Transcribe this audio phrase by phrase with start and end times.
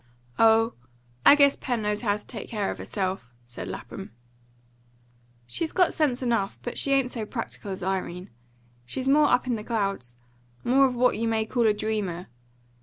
[0.39, 0.73] "Oh,
[1.27, 4.13] I guess Pen'll know how to take care of herself," said Lapham.
[5.45, 6.57] "She's got sense enough.
[6.63, 8.31] But she ain't so practical as Irene.
[8.83, 10.17] She's more up in the clouds
[10.63, 12.29] more of what you may call a dreamer.